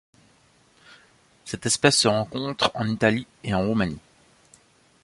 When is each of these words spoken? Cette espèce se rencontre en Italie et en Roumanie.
Cette 1.45 1.67
espèce 1.67 1.99
se 1.99 2.07
rencontre 2.07 2.71
en 2.73 2.87
Italie 2.87 3.27
et 3.43 3.53
en 3.53 3.61
Roumanie. 3.67 3.99